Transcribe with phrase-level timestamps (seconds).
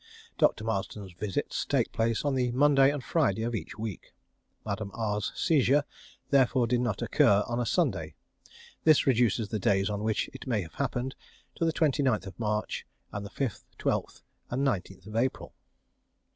[0.39, 0.63] Dr.
[0.63, 4.15] Marsden's visits take place on the Monday and Friday of each week.
[4.65, 5.83] Madame R's seizure
[6.31, 8.15] therefore did not occur on a Sunday.
[8.83, 11.13] This reduces the days on which it may have happened
[11.53, 15.53] to the 29th March and 5th, 12th, and 19th April.